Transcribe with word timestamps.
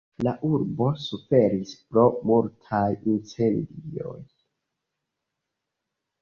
La 0.25 0.31
urbo 0.47 0.85
suferis 1.01 1.73
pro 1.91 2.05
multaj 2.29 2.81
incendioj. 3.17 4.17